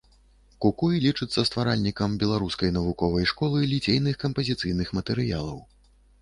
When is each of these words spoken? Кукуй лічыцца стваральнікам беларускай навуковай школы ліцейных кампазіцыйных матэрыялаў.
Кукуй 0.63 0.95
лічыцца 1.03 1.43
стваральнікам 1.49 2.15
беларускай 2.23 2.73
навуковай 2.77 3.29
школы 3.33 3.61
ліцейных 3.75 4.19
кампазіцыйных 4.25 4.87
матэрыялаў. 5.01 5.63